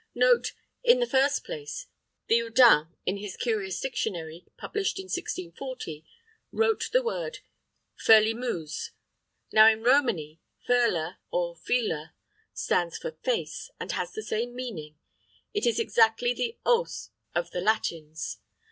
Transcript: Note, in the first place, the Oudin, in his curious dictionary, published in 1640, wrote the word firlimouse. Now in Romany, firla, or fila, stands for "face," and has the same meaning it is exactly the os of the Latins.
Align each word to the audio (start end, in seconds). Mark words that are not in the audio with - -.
Note, 0.15 0.53
in 0.83 0.99
the 0.99 1.05
first 1.05 1.43
place, 1.43 1.85
the 2.25 2.39
Oudin, 2.41 2.87
in 3.05 3.17
his 3.17 3.37
curious 3.37 3.79
dictionary, 3.79 4.47
published 4.57 4.97
in 4.97 5.03
1640, 5.03 6.03
wrote 6.51 6.89
the 6.91 7.03
word 7.03 7.41
firlimouse. 8.03 8.89
Now 9.51 9.67
in 9.67 9.83
Romany, 9.83 10.41
firla, 10.67 11.17
or 11.29 11.55
fila, 11.55 12.15
stands 12.51 12.97
for 12.97 13.11
"face," 13.11 13.69
and 13.79 13.91
has 13.91 14.13
the 14.13 14.23
same 14.23 14.55
meaning 14.55 14.97
it 15.53 15.67
is 15.67 15.79
exactly 15.79 16.33
the 16.33 16.57
os 16.65 17.11
of 17.35 17.51
the 17.51 17.61
Latins. 17.61 18.39